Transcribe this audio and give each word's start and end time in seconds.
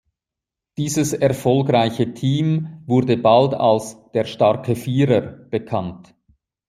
Dieses 0.79 1.13
erfolgreiche 1.13 2.15
Team 2.15 2.81
wurde 2.87 3.17
bald 3.17 3.53
als 3.53 3.97
„Der 4.13 4.25
starke 4.25 4.75
Vierer“ 4.75 5.21
bekannt. 5.21 6.15